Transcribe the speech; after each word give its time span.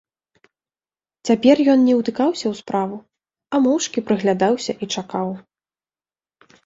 Цяпер 1.29 1.55
ён 1.73 1.79
не 1.89 1.93
ўтыкаўся 1.99 2.45
ў 2.51 2.55
справу, 2.61 2.97
а 3.53 3.63
моўчкі 3.67 4.05
прыглядаўся 4.09 4.73
і 4.85 4.91
чакаў. 4.95 5.29